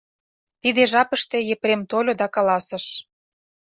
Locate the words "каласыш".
2.35-2.85